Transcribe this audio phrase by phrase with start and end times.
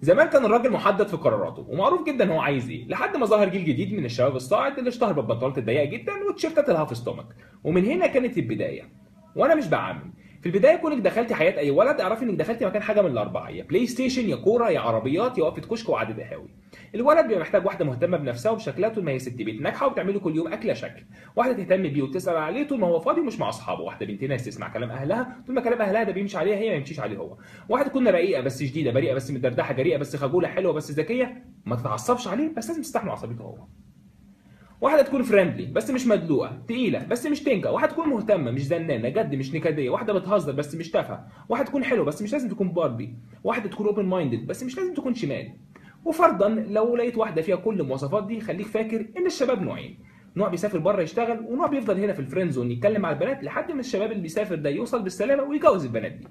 [0.00, 3.64] زمان كان الراجل محدد في قراراته ومعروف جدا هو عايز إيه لحد ما ظهر جيل
[3.64, 7.26] جديد من الشباب الصاعد اللي اشتهر بالبنطلونات الضيقه جدا والتيشيرتات ال half stomach.
[7.64, 8.92] ومن هنا كانت البداية.
[9.36, 10.14] وأنا مش بعمم.
[10.42, 13.62] في البداية كونك دخلتي حياة أي ولد اعرفي إنك دخلتي مكان حاجة من الأربعة يا
[13.64, 16.48] PlayStation يا كورة يا عربيات يا وقفه كشك وقعدة قهاوي.
[16.94, 20.36] الولد بيبقى محتاج واحدة مهتمة بنفسها وبشكلها طول ما هي ست بيت ناجحة وبتعمله كل
[20.36, 21.02] يوم أكلة شكل.
[21.36, 23.82] واحدة تهتم بيه وتسأل عليه طول ما هو فاضي ومش مع أصحابه.
[23.82, 26.74] واحدة بنت ناس تسمع كلام أهلها طول ما كلام أهلها ده بيمشي عليها هي ما
[26.76, 27.36] يمشيش عليه هو.
[27.68, 31.76] واحدة تكون رقيقة بس شديدة بريئة بس مدردحه جريئة بس خجولة حلوة بس ذكية ما
[31.76, 33.56] تتعصبش عليه بس لازم تستحمل عصبيته هو.
[34.80, 37.70] واحدة تكون friendly بس مش مدلوقة تقيلة بس مش تنكة.
[37.72, 39.90] واحدة تكون مهتمة مش زنانة جد مش نكدية.
[39.90, 41.26] واحدة بتهزر بس مش تافهة.
[41.48, 44.94] واحدة تكون حلوة بس مش لازم تكون باربي واحدة تكون open minded بس مش لازم
[44.94, 45.52] تكون شمال.
[46.04, 49.98] وفرضا لو لقيت واحدة فيها كل المواصفات دي خليك فاكر إن الشباب نوعين.
[50.36, 53.72] نوع بيسافر بره يشتغل ونوع بيفضل هنا في ال friend zone يتكلم مع البنات لحد
[53.72, 56.26] ما الشباب اللي بيسافر ده يوصل بالسلامة ويجوز البنات دي.